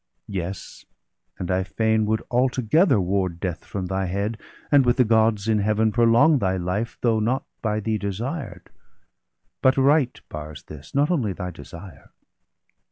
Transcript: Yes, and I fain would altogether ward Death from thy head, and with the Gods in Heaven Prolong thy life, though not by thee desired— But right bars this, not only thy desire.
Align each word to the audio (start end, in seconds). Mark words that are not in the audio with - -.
Yes, 0.33 0.83
and 1.37 1.51
I 1.51 1.61
fain 1.63 2.07
would 2.07 2.23
altogether 2.31 2.99
ward 2.99 3.39
Death 3.39 3.63
from 3.63 3.85
thy 3.85 4.05
head, 4.07 4.39
and 4.71 4.83
with 4.83 4.97
the 4.97 5.03
Gods 5.05 5.47
in 5.47 5.59
Heaven 5.59 5.91
Prolong 5.91 6.39
thy 6.39 6.57
life, 6.57 6.97
though 7.01 7.19
not 7.19 7.45
by 7.61 7.79
thee 7.81 7.99
desired— 7.99 8.71
But 9.61 9.77
right 9.77 10.19
bars 10.27 10.63
this, 10.63 10.95
not 10.95 11.11
only 11.11 11.33
thy 11.33 11.51
desire. 11.51 12.09